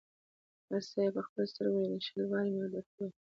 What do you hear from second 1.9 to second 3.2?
شل وارې مې درته وویل.